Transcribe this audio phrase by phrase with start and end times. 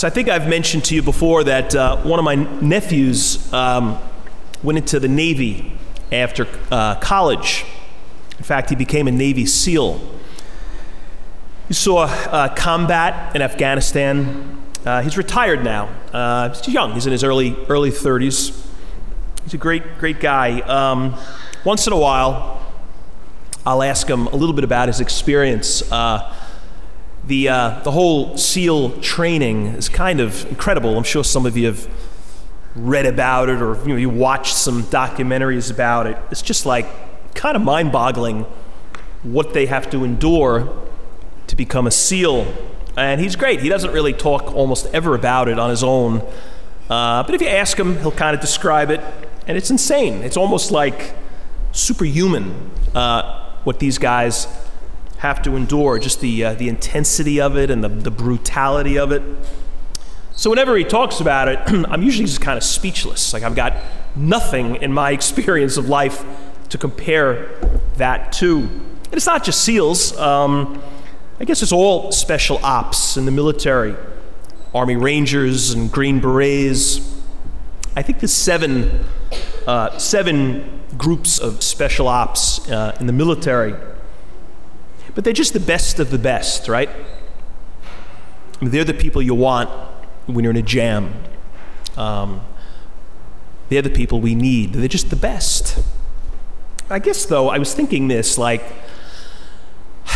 [0.00, 3.98] So I think I've mentioned to you before that uh, one of my nephews um,
[4.62, 5.76] went into the Navy
[6.10, 7.66] after uh, college.
[8.38, 10.00] In fact, he became a Navy SEAL.
[11.68, 14.62] He saw uh, combat in Afghanistan.
[14.86, 15.90] Uh, he's retired now.
[16.14, 16.94] Uh, he's young.
[16.94, 18.68] He's in his early early 30s.
[19.44, 20.60] He's a great great guy.
[20.60, 21.14] Um,
[21.62, 22.72] once in a while,
[23.66, 25.82] I'll ask him a little bit about his experience.
[25.92, 26.34] Uh,
[27.30, 30.98] the, uh, the whole SEAL training is kind of incredible.
[30.98, 31.88] I'm sure some of you have
[32.74, 36.18] read about it or you, know, you watched some documentaries about it.
[36.32, 36.86] It's just like
[37.36, 38.46] kind of mind boggling
[39.22, 40.76] what they have to endure
[41.46, 42.52] to become a SEAL.
[42.96, 43.60] And he's great.
[43.60, 46.26] He doesn't really talk almost ever about it on his own.
[46.90, 49.00] Uh, but if you ask him, he'll kind of describe it.
[49.46, 50.24] And it's insane.
[50.24, 51.14] It's almost like
[51.70, 54.48] superhuman uh, what these guys
[55.20, 59.12] have to endure, just the, uh, the intensity of it and the, the brutality of
[59.12, 59.22] it.
[60.32, 63.34] So, whenever he talks about it, I'm usually just kind of speechless.
[63.34, 63.74] Like, I've got
[64.16, 66.24] nothing in my experience of life
[66.70, 67.50] to compare
[67.96, 68.60] that to.
[68.60, 70.82] And it's not just SEALs, um,
[71.38, 73.96] I guess it's all special ops in the military
[74.74, 77.00] Army Rangers and Green Berets.
[77.94, 79.04] I think there's seven,
[79.66, 83.74] uh, seven groups of special ops uh, in the military
[85.14, 86.88] but they're just the best of the best, right?
[86.88, 89.70] I mean, they're the people you want
[90.26, 91.14] when you're in a jam.
[91.96, 92.42] Um,
[93.68, 94.72] they're the people we need.
[94.74, 95.82] They're just the best.
[96.90, 98.62] I guess, though, I was thinking this like,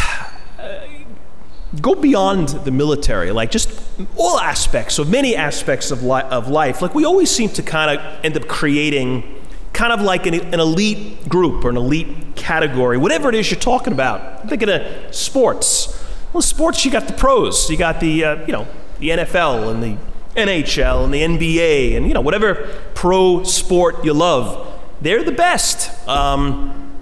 [1.80, 3.70] go beyond the military, like just
[4.16, 6.82] all aspects, so many aspects of, li- of life.
[6.82, 9.33] Like, we always seem to kind of end up creating
[9.74, 13.60] kind of like an, an, elite group or an elite category, whatever it is you're
[13.60, 14.42] talking about.
[14.42, 16.00] I'm thinking of sports.
[16.32, 17.68] Well, sports, you got the pros.
[17.68, 18.68] You got the, uh, you know,
[19.00, 19.98] the NFL and the
[20.36, 24.80] NHL and the NBA and, you know, whatever pro sport you love.
[25.00, 26.08] They're the best.
[26.08, 26.92] Um,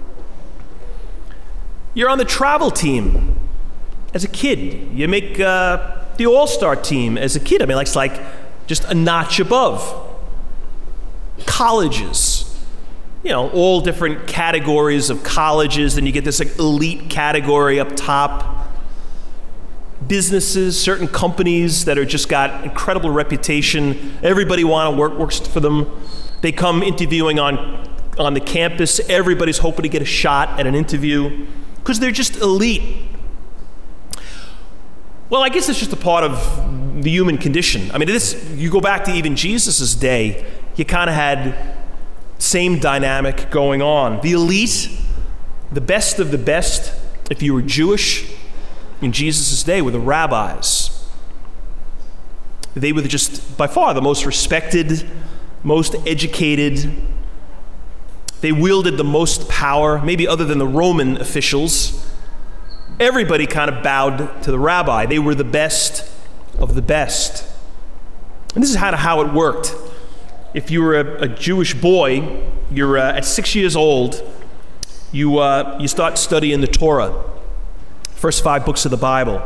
[1.93, 3.39] you're on the travel team
[4.15, 4.91] as a kid.
[4.91, 7.61] You make uh, the all star team as a kid.
[7.61, 8.19] I mean, it's like
[8.65, 10.09] just a notch above.
[11.45, 12.32] Colleges
[13.23, 15.95] you know, all different categories of colleges.
[15.95, 18.67] Then you get this like, elite category up top.
[20.05, 24.17] Businesses, certain companies that are just got incredible reputation.
[24.21, 25.89] Everybody want to work works for them.
[26.41, 27.89] They come interviewing on
[28.19, 28.99] on the campus.
[29.09, 31.47] Everybody's hoping to get a shot at an interview
[31.77, 33.05] because they're just elite.
[35.29, 37.89] Well, I guess it's just a part of the human condition.
[37.91, 40.45] I mean, this you go back to even Jesus' day.
[40.75, 41.75] You kind of had
[42.43, 44.19] same dynamic going on.
[44.21, 44.89] The elite,
[45.71, 46.93] the best of the best,
[47.31, 48.29] if you were Jewish
[49.01, 50.89] in Jesus' day, were the rabbis.
[52.75, 55.09] They were just by far the most respected,
[55.63, 56.93] most educated.
[58.41, 62.11] They wielded the most power, maybe other than the Roman officials.
[62.99, 65.05] Everybody kind of bowed to the rabbi.
[65.05, 66.11] They were the best
[66.57, 67.47] of the best.
[68.53, 69.73] And this is how, how it worked
[70.53, 74.21] if you were a, a Jewish boy, you're uh, at six years old,
[75.11, 77.23] you, uh, you start studying the Torah,
[78.15, 79.41] first five books of the Bible.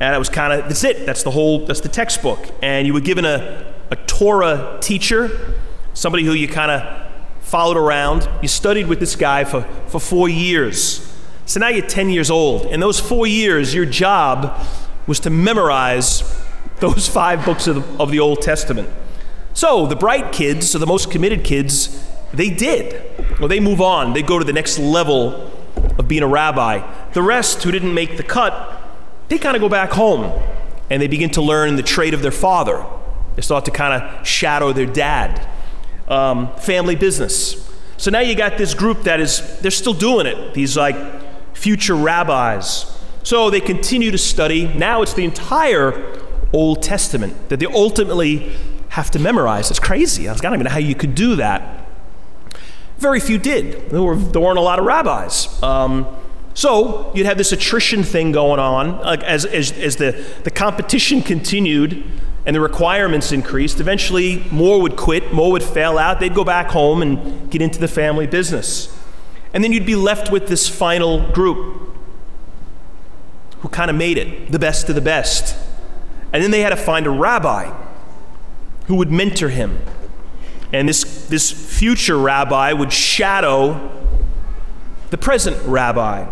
[0.00, 2.38] And it was kind of, that's it, that's the whole, that's the textbook.
[2.62, 5.54] And you were given a, a Torah teacher,
[5.94, 8.28] somebody who you kind of followed around.
[8.42, 11.02] You studied with this guy for, for four years.
[11.46, 12.66] So now you're 10 years old.
[12.66, 14.60] In those four years, your job
[15.06, 16.22] was to memorize
[16.80, 18.88] those five books of the, of the Old Testament.
[19.56, 23.02] So the bright kids, so the most committed kids, they did.
[23.40, 24.12] Well, they move on.
[24.12, 25.50] They go to the next level
[25.98, 26.86] of being a rabbi.
[27.14, 28.82] The rest who didn't make the cut,
[29.28, 30.30] they kind of go back home
[30.90, 32.84] and they begin to learn the trade of their father.
[33.34, 35.48] They start to kind of shadow their dad.
[36.06, 37.74] Um, family business.
[37.96, 40.52] So now you got this group that is, they're still doing it.
[40.52, 42.94] These like future rabbis.
[43.22, 44.68] So they continue to study.
[44.74, 46.20] Now it's the entire
[46.52, 48.54] Old Testament that they ultimately
[48.96, 49.70] have to memorize.
[49.70, 50.26] It's crazy.
[50.26, 51.86] I was, God, I don't even know how you could do that.
[52.96, 53.90] Very few did.
[53.90, 55.62] There, were, weren't a lot of rabbis.
[55.62, 56.06] Um,
[56.54, 61.20] so you'd have this attrition thing going on like as, as, as the, the competition
[61.20, 62.04] continued
[62.46, 63.80] and the requirements increased.
[63.80, 66.18] Eventually, more would quit, more would fail out.
[66.18, 68.98] They'd go back home and get into the family business.
[69.52, 71.90] And then you'd be left with this final group
[73.58, 75.54] who kind of made it, the best of the best.
[76.32, 77.82] And then they had to find a rabbi
[78.86, 79.80] who would mentor him.
[80.72, 83.92] And this, this future rabbi would shadow
[85.10, 86.26] the present rabbi.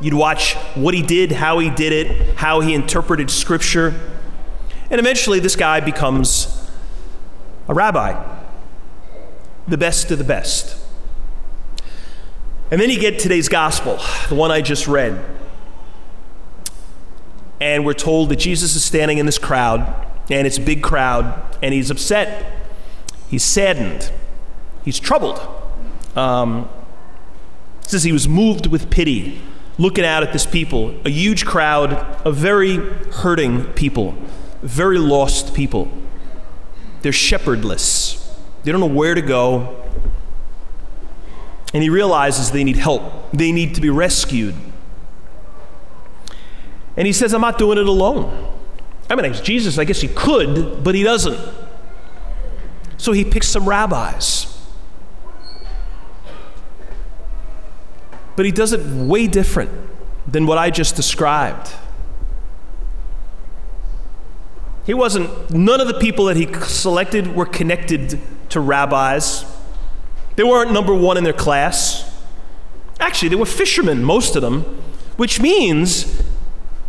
[0.00, 3.94] You'd watch what he did, how he did it, how he interpreted scripture.
[4.90, 6.70] And eventually, this guy becomes
[7.66, 8.40] a rabbi,
[9.66, 10.76] the best of the best.
[12.70, 13.98] And then you get today's gospel,
[14.28, 15.22] the one I just read.
[17.60, 21.56] And we're told that Jesus is standing in this crowd, and it's a big crowd,
[21.62, 22.52] and he's upset.
[23.28, 24.10] He's saddened.
[24.84, 25.40] He's troubled.
[26.16, 26.68] Um,
[27.82, 29.40] says he was moved with pity,
[29.78, 31.92] looking out at this people, a huge crowd
[32.26, 34.14] of very hurting people,
[34.62, 35.90] very lost people.
[37.02, 38.36] They're shepherdless.
[38.64, 39.84] They don't know where to go.
[41.72, 43.30] And he realizes they need help.
[43.32, 44.54] They need to be rescued.
[46.96, 48.57] And he says, I'm not doing it alone.
[49.10, 51.38] I mean, Jesus, I guess he could, but he doesn't.
[52.98, 54.54] So he picks some rabbis.
[58.36, 59.70] But he does it way different
[60.26, 61.70] than what I just described.
[64.84, 68.20] He wasn't, none of the people that he selected were connected
[68.50, 69.44] to rabbis.
[70.36, 72.04] They weren't number one in their class.
[73.00, 74.62] Actually, they were fishermen, most of them,
[75.16, 76.17] which means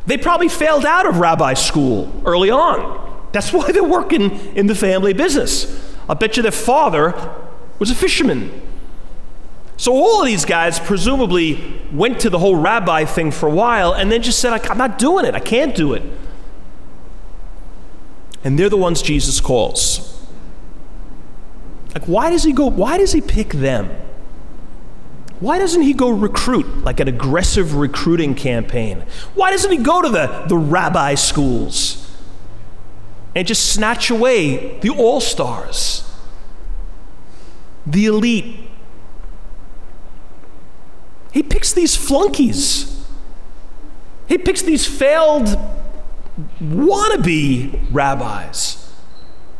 [0.05, 3.27] they probably failed out of rabbi school early on.
[3.31, 5.95] That's why they're working in the family business.
[6.07, 7.13] I bet you their father
[7.77, 8.61] was a fisherman.
[9.77, 13.93] So all of these guys presumably went to the whole rabbi thing for a while
[13.93, 15.35] and then just said, I'm not doing it.
[15.35, 16.03] I can't do it.
[18.43, 20.21] And they're the ones Jesus calls.
[21.93, 22.65] Like, why does he go?
[22.67, 23.89] Why does he pick them?
[25.39, 29.05] Why doesn't he go recruit, like an aggressive recruiting campaign?
[29.35, 32.17] Why doesn't he go to the, the rabbi schools
[33.35, 36.03] and just snatch away the all stars,
[37.85, 38.69] the elite?
[41.31, 43.05] He picks these flunkies.
[44.27, 45.57] He picks these failed
[46.61, 48.93] wannabe rabbis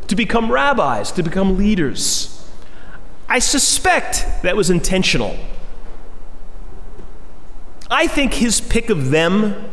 [0.08, 2.36] to become rabbis, to become leaders.
[3.30, 5.38] I suspect that was intentional.
[7.90, 9.70] I think his pick of them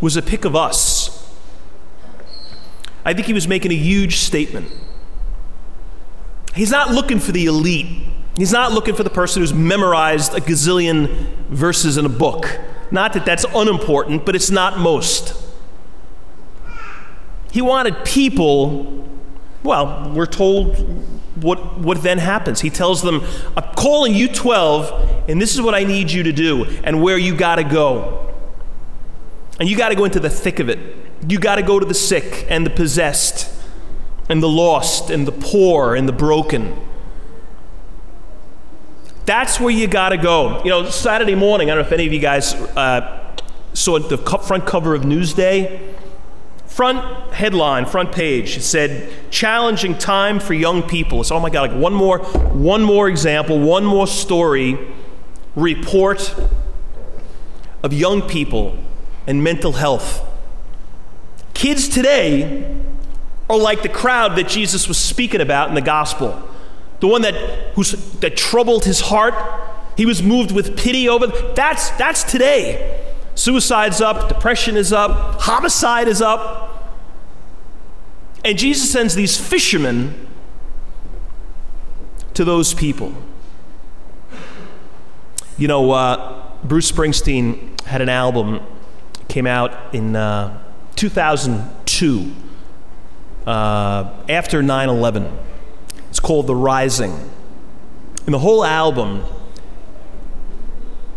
[0.00, 1.12] was a pick of us.
[3.04, 4.70] I think he was making a huge statement.
[6.54, 8.08] He's not looking for the elite.
[8.36, 12.58] He's not looking for the person who's memorized a gazillion verses in a book.
[12.90, 15.40] Not that that's unimportant, but it's not most.
[17.52, 19.05] He wanted people,
[19.62, 20.76] well, we're told
[21.36, 22.60] what, what then happens.
[22.60, 23.22] He tells them,
[23.56, 27.18] I'm calling you 12, and this is what I need you to do, and where
[27.18, 28.34] you got to go.
[29.58, 30.78] And you got to go into the thick of it.
[31.28, 33.52] You got to go to the sick and the possessed,
[34.28, 36.76] and the lost, and the poor, and the broken.
[39.24, 40.62] That's where you got to go.
[40.62, 43.36] You know, Saturday morning, I don't know if any of you guys uh,
[43.72, 45.95] saw the front cover of Newsday.
[46.76, 51.22] Front headline, front page, said, challenging time for young people.
[51.22, 54.78] It's, oh my God, like one more, one more example, one more story,
[55.54, 56.34] report
[57.82, 58.76] of young people
[59.26, 60.22] and mental health.
[61.54, 62.76] Kids today
[63.48, 66.46] are like the crowd that Jesus was speaking about in the gospel.
[67.00, 67.34] The one that,
[67.74, 69.34] who's, that troubled his heart,
[69.96, 71.28] he was moved with pity over.
[71.54, 73.02] That's, that's today.
[73.34, 76.64] Suicide's up, depression is up, homicide is up.
[78.46, 80.14] And Jesus sends these fishermen
[82.34, 83.12] to those people.
[85.58, 88.60] You know, uh, Bruce Springsteen had an album,
[89.26, 90.62] came out in uh,
[90.94, 92.32] 2002,
[93.48, 95.38] uh, after 9 11.
[96.08, 97.18] It's called The Rising.
[98.26, 99.24] And the whole album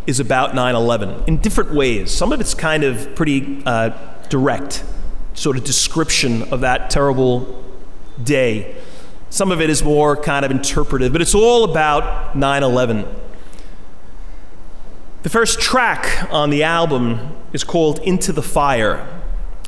[0.07, 2.09] is about 9 11 in different ways.
[2.09, 3.89] Some of it's kind of pretty uh,
[4.29, 4.83] direct
[5.39, 7.63] sort of description of that terrible
[8.21, 8.75] day.
[9.29, 13.05] Some of it is more kind of interpretive, but it's all about 9 11.
[15.23, 19.07] The first track on the album is called Into the Fire,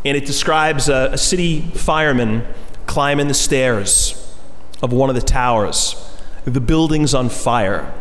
[0.04, 2.46] and it describes a, a city fireman
[2.86, 4.36] climbing the stairs
[4.84, 5.96] of one of the towers.
[6.44, 7.94] The building's on fire,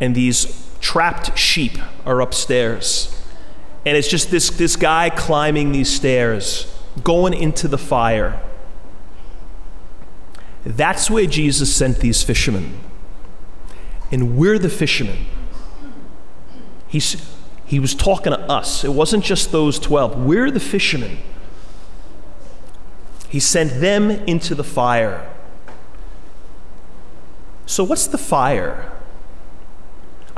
[0.00, 3.17] and these trapped sheep are upstairs.
[3.86, 8.40] And it's just this, this guy climbing these stairs, going into the fire.
[10.64, 12.78] That's where Jesus sent these fishermen.
[14.10, 15.26] And we're the fishermen.
[16.88, 18.84] He's, he was talking to us.
[18.84, 20.24] It wasn't just those 12.
[20.24, 21.18] We're the fishermen.
[23.28, 25.30] He sent them into the fire.
[27.66, 28.97] So, what's the fire?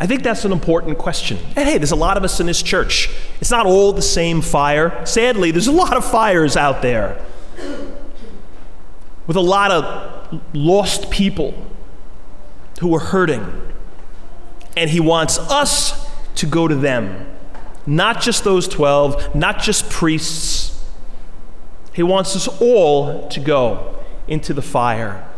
[0.00, 1.38] I think that's an important question.
[1.56, 3.10] And hey, there's a lot of us in this church.
[3.38, 5.04] It's not all the same fire.
[5.04, 7.22] Sadly, there's a lot of fires out there
[9.26, 11.54] with a lot of lost people
[12.80, 13.72] who are hurting.
[14.74, 17.26] And he wants us to go to them.
[17.86, 20.82] Not just those 12, not just priests.
[21.92, 25.28] He wants us all to go into the fire.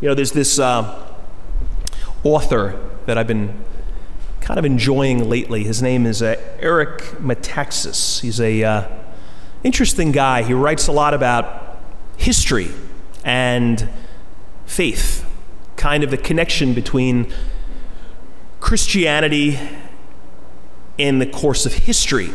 [0.00, 1.14] You know, there's this uh,
[2.24, 3.64] author that I've been
[4.50, 5.62] kind of enjoying lately.
[5.62, 8.18] His name is uh, Eric Metaxas.
[8.18, 8.88] He's a uh,
[9.62, 10.42] interesting guy.
[10.42, 11.78] He writes a lot about
[12.16, 12.72] history
[13.22, 13.88] and
[14.66, 15.24] faith,
[15.76, 17.32] kind of the connection between
[18.58, 19.56] Christianity
[20.98, 22.30] in the course of history.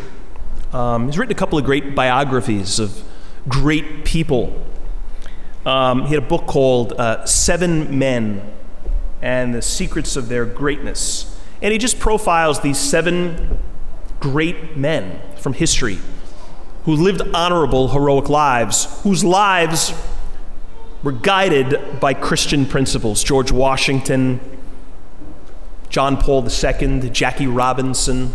[0.71, 3.03] Um, he's written a couple of great biographies of
[3.49, 4.65] great people.
[5.65, 8.53] Um, he had a book called uh, Seven Men
[9.21, 11.34] and the Secrets of Their Greatness.
[11.61, 13.57] And he just profiles these seven
[14.19, 15.99] great men from history
[16.85, 19.93] who lived honorable, heroic lives, whose lives
[21.03, 23.23] were guided by Christian principles.
[23.23, 24.39] George Washington,
[25.89, 28.33] John Paul II, Jackie Robinson.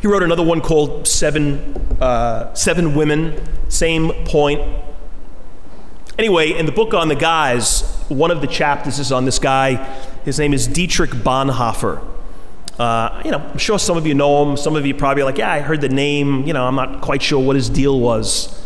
[0.00, 4.60] He wrote another one called Seven, uh, Seven Women, same point.
[6.18, 9.76] Anyway, in the book on the guys, one of the chapters is on this guy.
[10.24, 12.02] His name is Dietrich Bonhoeffer.
[12.78, 14.56] Uh, you know, I'm sure some of you know him.
[14.56, 16.44] Some of you probably like, yeah, I heard the name.
[16.44, 18.60] You know, I'm not quite sure what his deal was.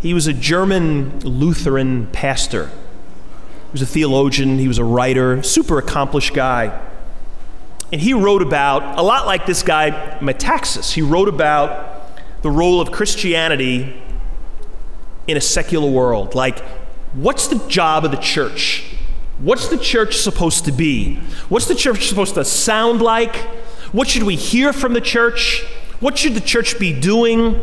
[0.00, 2.68] He was a German Lutheran pastor.
[2.68, 4.58] He was a theologian.
[4.58, 6.80] He was a writer, super accomplished guy.
[7.92, 12.10] And he wrote about, a lot like this guy, Metaxas, he wrote about
[12.42, 14.00] the role of Christianity
[15.26, 16.34] in a secular world.
[16.34, 16.62] Like,
[17.12, 18.96] what's the job of the church?
[19.38, 21.16] What's the church supposed to be?
[21.48, 23.36] What's the church supposed to sound like?
[23.92, 25.64] What should we hear from the church?
[26.00, 27.60] What should the church be doing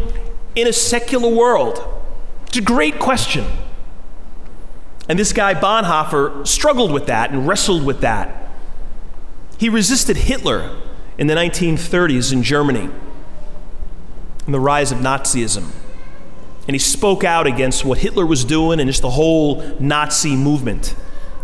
[0.56, 1.84] in a secular world?
[2.48, 3.46] It's a great question.
[5.08, 8.50] And this guy, Bonhoeffer, struggled with that and wrestled with that.
[9.58, 10.75] He resisted Hitler
[11.18, 12.90] in the 1930s in Germany
[14.46, 15.72] and the rise of Nazism.
[16.67, 20.95] And he spoke out against what Hitler was doing and just the whole Nazi movement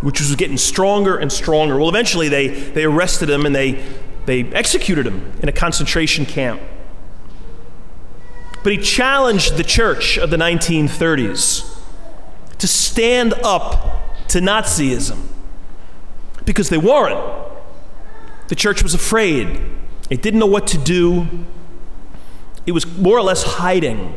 [0.01, 1.77] which was getting stronger and stronger.
[1.77, 3.83] Well, eventually they, they arrested him and they,
[4.25, 6.61] they executed him in a concentration camp.
[8.63, 11.79] But he challenged the church of the 1930s
[12.57, 15.27] to stand up to Nazism
[16.45, 17.19] because they weren't.
[18.49, 19.61] The church was afraid,
[20.09, 21.45] it didn't know what to do,
[22.65, 24.13] it was more or less hiding.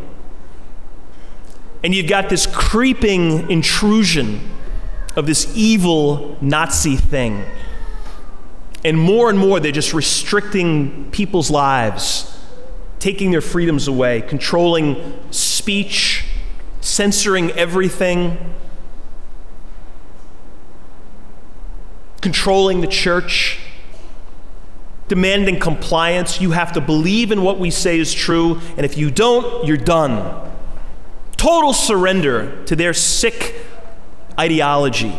[1.84, 4.40] And you've got this creeping intrusion
[5.16, 7.44] of this evil Nazi thing.
[8.82, 12.38] And more and more, they're just restricting people's lives,
[13.00, 16.24] taking their freedoms away, controlling speech,
[16.80, 18.54] censoring everything,
[22.22, 23.58] controlling the church,
[25.08, 26.40] demanding compliance.
[26.40, 29.76] You have to believe in what we say is true, and if you don't, you're
[29.76, 30.52] done.
[31.44, 33.54] Total surrender to their sick
[34.40, 35.14] ideology.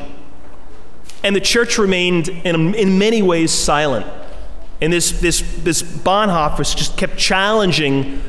[1.23, 4.07] And the church remained, in, in many ways, silent.
[4.81, 8.23] And this, this, this Bonhoeffer just kept challenging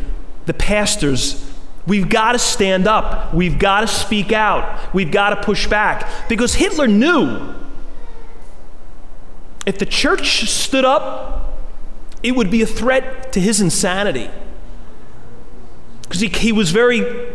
[0.44, 1.50] the pastors.
[1.86, 3.32] We've got to stand up.
[3.32, 4.94] We've got to speak out.
[4.94, 6.28] We've got to push back.
[6.28, 7.54] Because Hitler knew
[9.64, 11.58] if the church stood up,
[12.22, 14.28] it would be a threat to his insanity.
[16.02, 17.34] Because he, he was very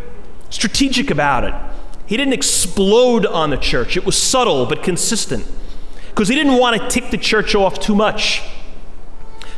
[0.51, 1.55] strategic about it.
[2.05, 5.47] He didn't explode on the church, it was subtle but consistent
[6.09, 8.43] because he didn't want to tick the church off too much.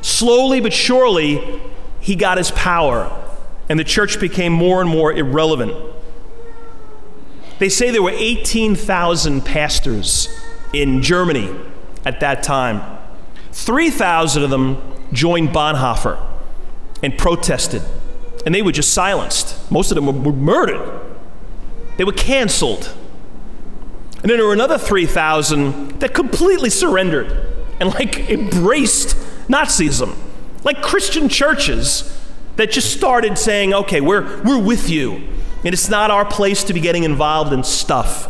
[0.02, 1.62] Slowly but surely,
[2.00, 3.12] he got his power,
[3.70, 5.74] and the church became more and more irrelevant.
[7.60, 10.28] They say there were 18,000 pastors
[10.74, 11.50] in Germany
[12.06, 13.00] at that time.
[13.52, 14.82] 3,000 of them
[15.12, 16.22] joined Bonhoeffer
[17.02, 17.82] and protested,
[18.46, 19.53] and they were just silenced.
[19.74, 21.01] Most of them were murdered.
[21.98, 22.96] They were canceled.
[24.22, 30.15] And then there were another 3,000 that completely surrendered and like embraced Nazism.
[30.63, 32.24] Like Christian churches
[32.56, 35.15] that just started saying, okay, we're, we're with you.
[35.65, 38.27] And it's not our place to be getting involved in stuff.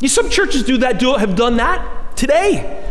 [0.00, 2.83] You, some churches do that, do, have done that today,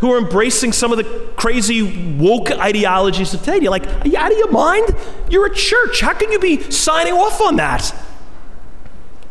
[0.00, 1.04] who are embracing some of the
[1.36, 3.58] crazy woke ideologies of today.
[3.60, 4.94] You're like, are you out of your mind?
[5.28, 6.00] You're a church.
[6.00, 7.94] How can you be signing off on that?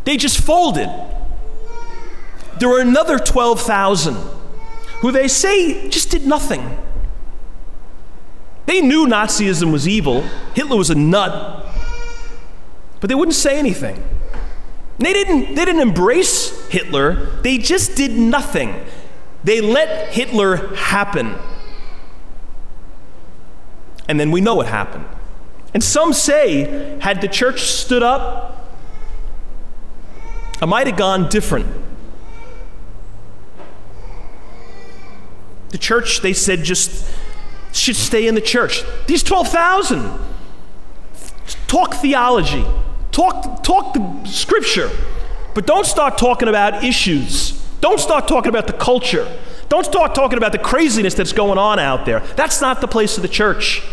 [0.04, 0.90] They just folded.
[2.60, 4.16] There were another 12,000
[5.02, 6.78] who they say just did nothing.
[8.66, 10.22] They knew Nazism was evil,
[10.54, 11.66] Hitler was a nut,
[13.00, 14.04] but they wouldn't say anything.
[14.98, 18.86] They didn't, they didn't embrace Hitler, they just did nothing.
[19.48, 21.34] They let Hitler happen.
[24.10, 25.06] And then we know what happened.
[25.74, 28.68] And some say, had the church stood up,
[30.62, 31.66] it might have gone different.
[35.70, 37.10] The church, they said, just
[37.72, 38.84] should stay in the church.
[39.08, 40.12] These 12,000
[41.68, 42.66] talk theology,
[43.13, 44.92] talk, talk the scripture,
[45.54, 47.47] but don't start talking about issues.
[47.82, 49.28] Don't start talking about the culture.
[49.70, 52.22] Don't start talking about the craziness that's going on out there.
[52.36, 53.84] That's not the place of the church.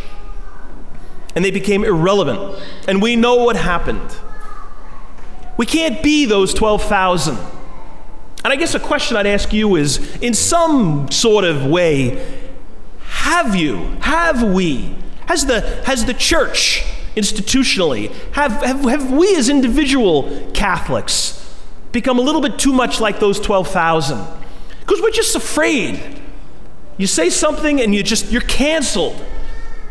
[1.35, 2.63] And they became irrelevant.
[2.87, 4.17] And we know what happened.
[5.57, 7.37] We can't be those 12,000.
[7.37, 12.43] And I guess a question I'd ask you is in some sort of way,
[13.01, 14.95] have you, have we,
[15.27, 16.85] has the, has the church
[17.17, 21.44] institutionally, have, have, have we as individual Catholics
[21.95, 24.23] become a little bit too much like those 12,000?
[24.81, 26.21] Because we're just afraid.
[26.99, 29.25] You say something and you just, you're canceled.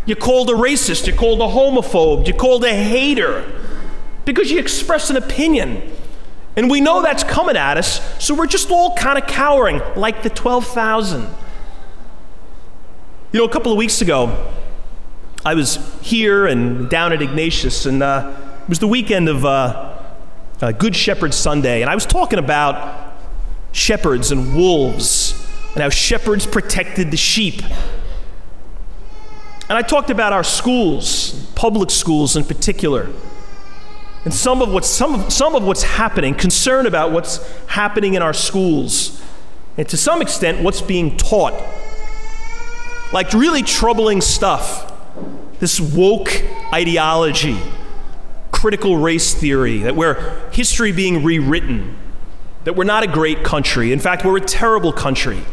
[0.05, 3.49] You're called a racist, you're called a homophobe, you're called a hater
[4.25, 5.81] because you express an opinion.
[6.55, 10.21] And we know that's coming at us, so we're just all kind of cowering like
[10.21, 11.21] the 12,000.
[13.31, 14.51] You know, a couple of weeks ago,
[15.45, 19.92] I was here and down at Ignatius, and uh, it was the weekend of uh,
[20.61, 23.13] uh, Good Shepherd Sunday, and I was talking about
[23.71, 25.39] shepherds and wolves
[25.73, 27.61] and how shepherds protected the sheep.
[29.69, 33.09] And I talked about our schools, public schools in particular,
[34.25, 38.21] and some of what's, some of, some of what's happening, concern about what's happening in
[38.21, 39.21] our schools,
[39.77, 41.53] and to some extent, what's being taught.
[43.11, 44.91] Like really troubling stuff.
[45.59, 46.43] This woke
[46.73, 47.57] ideology,
[48.63, 51.97] critical race theory, that we're history being rewritten,
[52.63, 53.91] that we're not a great country.
[53.91, 55.43] In fact, we're a terrible country.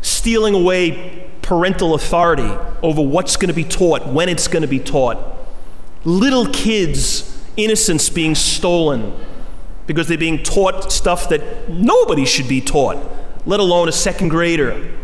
[0.00, 2.50] Stealing away parental authority
[2.82, 5.18] over what's going to be taught, when it's going to be taught
[6.06, 9.12] little kids' innocence being stolen
[9.86, 12.96] because they're being taught stuff that nobody should be taught,
[13.46, 14.98] let alone a second grader.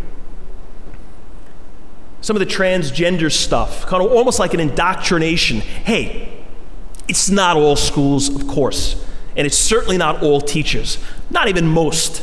[2.20, 5.61] Some of the transgender stuff, kind of almost like an indoctrination.
[5.61, 6.44] Hey,
[7.07, 9.04] it's not all schools, of course,
[9.37, 10.98] and it's certainly not all teachers,
[11.31, 12.22] not even most.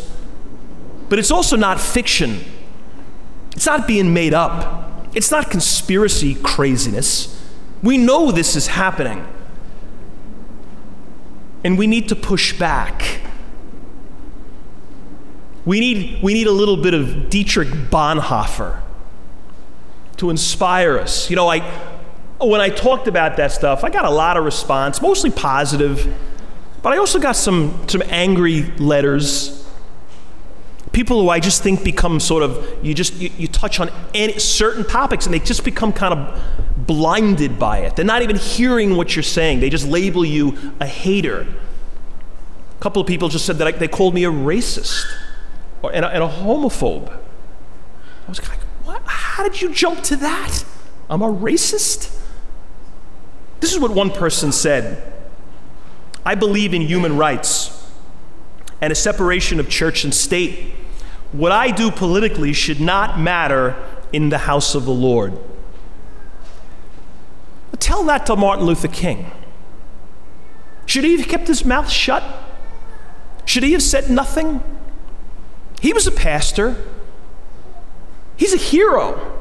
[1.07, 2.41] But it's also not fiction.
[3.53, 5.07] It's not being made up.
[5.15, 7.31] It's not conspiracy craziness.
[7.81, 9.25] We know this is happening.
[11.63, 13.21] And we need to push back.
[15.63, 18.81] We need, we need a little bit of Dietrich Bonhoeffer
[20.17, 21.29] to inspire us.
[21.29, 21.59] You know, I,
[22.39, 26.13] when I talked about that stuff, I got a lot of response, mostly positive,
[26.81, 29.65] but I also got some, some angry letters
[30.95, 34.39] people who I just think become sort of, you just, you, you touch on any,
[34.39, 36.41] certain topics and they just become kind of
[36.87, 37.97] blinded by it.
[37.97, 41.41] They're not even hearing what you're saying, they just label you a hater.
[41.41, 45.05] A couple of people just said that I, they called me a racist
[45.81, 47.11] or, and, a, and a homophobe.
[47.11, 48.59] I was like?
[49.35, 50.63] How did you jump to that?
[51.09, 52.09] I'm a racist?
[53.59, 55.11] This is what one person said
[56.25, 57.91] I believe in human rights
[58.79, 60.73] and a separation of church and state.
[61.33, 63.75] What I do politically should not matter
[64.13, 65.37] in the house of the Lord.
[67.79, 69.31] Tell that to Martin Luther King.
[70.85, 72.23] Should he have kept his mouth shut?
[73.43, 74.63] Should he have said nothing?
[75.81, 76.81] He was a pastor.
[78.37, 79.33] He's a hero.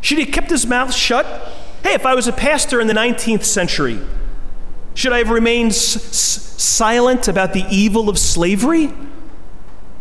[0.00, 1.24] Should he have kept his mouth shut?
[1.82, 3.98] Hey, if I was a pastor in the 19th century,
[4.94, 8.92] should I have remained s- s- silent about the evil of slavery?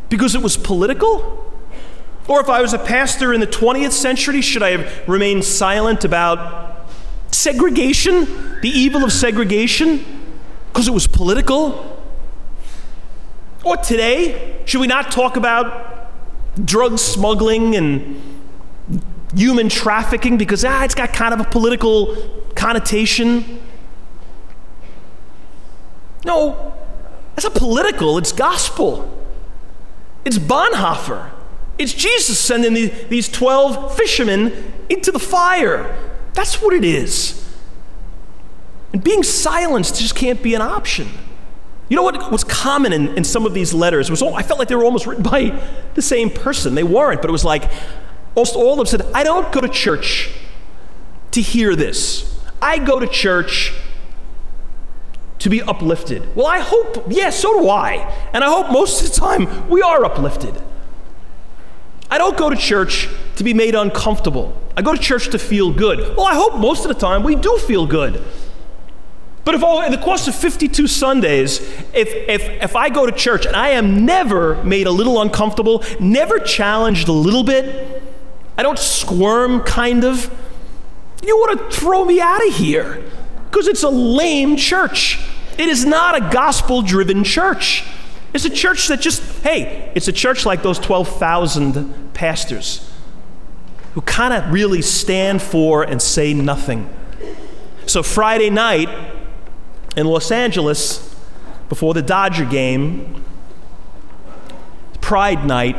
[0.08, 1.52] because it was political?
[2.28, 6.06] Or if I was a pastor in the 20th century, should I have remained silent
[6.06, 6.88] about
[7.32, 8.26] segregation,
[8.62, 10.06] the evil of segregation,
[10.71, 12.00] because it was political?
[13.63, 15.94] Or today, should we not talk about
[16.63, 18.22] drug smuggling and
[19.36, 22.15] human trafficking because ah, it's got kind of a political
[22.56, 23.60] connotation?
[26.24, 26.74] No,
[27.36, 29.12] that's not political, it's gospel.
[30.24, 31.32] It's Bonhoeffer.
[31.78, 35.96] It's Jesus sending the, these 12 fishermen into the fire.
[36.34, 37.41] That's what it is.
[38.94, 41.10] And being silenced just can't be an option.
[41.88, 44.58] You know what was common in, in some of these letters was oh, I felt
[44.58, 45.62] like they were almost written by
[45.93, 46.76] the same person.
[46.76, 47.71] They weren't, but it was like
[48.34, 50.32] almost all of them said, I don't go to church
[51.32, 52.39] to hear this.
[52.62, 53.74] I go to church
[55.39, 56.36] to be uplifted.
[56.36, 58.12] Well, I hope, yeah, so do I.
[58.34, 60.60] And I hope most of the time we are uplifted.
[62.10, 64.60] I don't go to church to be made uncomfortable.
[64.78, 66.15] I go to church to feel good.
[66.15, 68.24] Well, I hope most of the time we do feel good.
[69.45, 71.60] But if in the course of 52 Sundays,
[71.93, 75.84] if, if, if I go to church and I am never made a little uncomfortable,
[75.99, 78.01] never challenged a little bit,
[78.58, 80.34] I don't squirm kind of,
[81.23, 83.03] you want to throw me out of here
[83.45, 85.19] because it's a lame church.
[85.60, 87.86] It is not a gospel driven church.
[88.34, 92.91] It's a church that just, hey, it's a church like those 12,000 pastors
[93.93, 96.89] who kind of really stand for and say nothing.
[97.86, 98.89] So Friday night,
[99.95, 101.15] in Los Angeles
[101.69, 103.23] before the Dodger game,
[105.01, 105.77] Pride Night,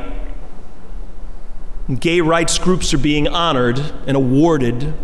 [2.01, 4.95] gay rights groups are being honored and awarded.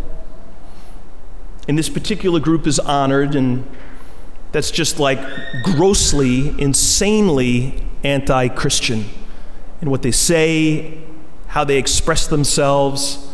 [1.67, 3.65] And this particular group is honored, and
[4.51, 5.19] that's just like
[5.63, 9.05] grossly, insanely anti Christian
[9.81, 11.01] in what they say,
[11.47, 13.29] how they express themselves.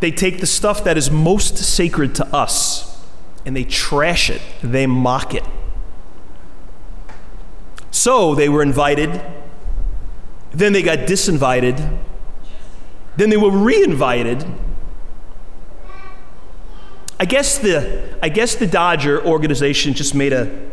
[0.00, 2.97] They take the stuff that is most sacred to us
[3.48, 5.42] and they trash it, they mock it.
[7.90, 9.22] So they were invited,
[10.50, 11.98] then they got disinvited,
[13.16, 14.44] then they were reinvited.
[17.18, 20.68] I guess the I guess the Dodger organization just made a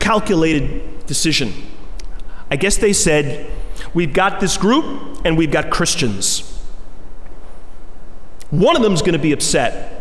[0.00, 1.52] calculated decision.
[2.50, 3.48] I guess they said,
[3.94, 6.60] we've got this group and we've got Christians.
[8.50, 9.97] One of them is going to be upset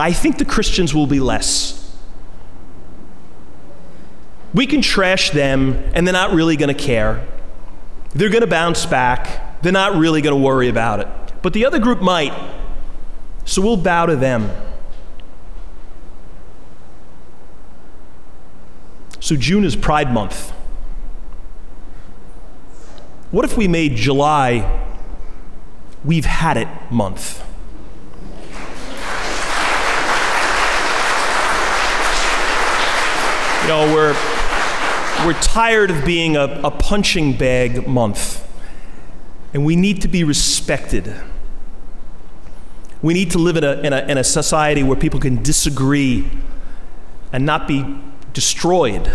[0.00, 1.76] I think the Christians will be less.
[4.54, 7.26] We can trash them, and they're not really going to care.
[8.14, 9.62] They're going to bounce back.
[9.62, 11.08] They're not really going to worry about it.
[11.42, 12.32] But the other group might.
[13.44, 14.50] So we'll bow to them.
[19.20, 20.50] So June is Pride Month.
[23.30, 24.88] What if we made July
[26.04, 27.44] We've Had It month?
[33.70, 34.14] Know, we're,
[35.24, 38.44] we're tired of being a, a punching bag month,
[39.54, 41.14] and we need to be respected.
[43.00, 46.28] We need to live in a, in, a, in a society where people can disagree
[47.32, 47.96] and not be
[48.32, 49.06] destroyed.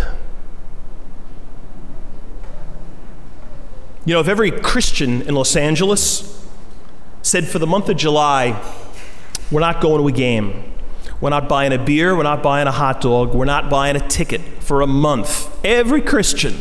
[4.06, 6.48] You know, if every Christian in Los Angeles
[7.24, 8.58] said for the month of July,
[9.52, 10.75] we're not going to a game,
[11.26, 12.16] we're not buying a beer.
[12.16, 13.34] We're not buying a hot dog.
[13.34, 15.50] We're not buying a ticket for a month.
[15.66, 16.56] Every Christian.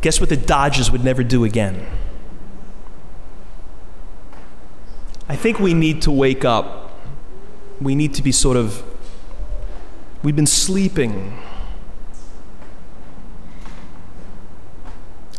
[0.00, 1.86] Guess what the Dodgers would never do again?
[5.28, 6.98] I think we need to wake up.
[7.82, 8.82] We need to be sort of,
[10.22, 11.38] we've been sleeping.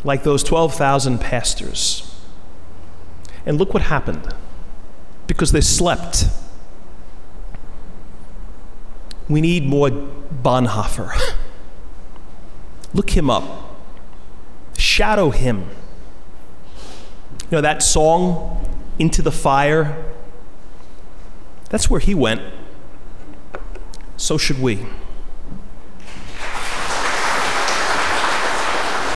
[0.04, 2.22] Like those 12,000 pastors.
[3.48, 4.32] And look what happened.
[5.26, 6.28] Because they slept.
[9.32, 11.18] We need more Bonhoeffer.
[12.94, 13.44] Look him up,
[14.78, 15.70] shadow him.
[17.44, 18.68] You know that song,
[19.00, 20.04] Into the Fire?
[21.70, 22.42] That's where he went.
[24.18, 24.86] So should we.